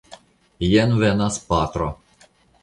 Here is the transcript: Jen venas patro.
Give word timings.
Jen 0.67 0.95
venas 1.03 1.37
patro. 1.53 1.91